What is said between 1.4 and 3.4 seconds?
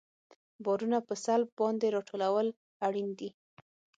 باندې راټولول اړین دي